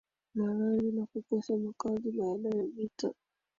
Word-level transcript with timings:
maradhi 0.35 0.91
na 0.91 1.05
kukosa 1.05 1.57
makazi 1.57 2.11
baada 2.11 2.49
ya 2.49 2.65
vita 2.65 3.13